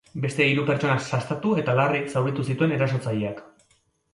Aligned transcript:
Beste 0.21 0.45
hiru 0.51 0.63
pertsona 0.69 0.95
sastatu 1.07 1.53
eta 1.63 1.75
larri 1.81 2.01
zauritu 2.15 2.47
zituen 2.53 2.75
erasotzaileak. 2.79 3.45